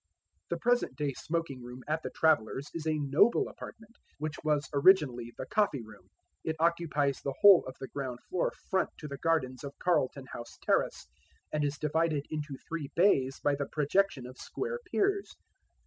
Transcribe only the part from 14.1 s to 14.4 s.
of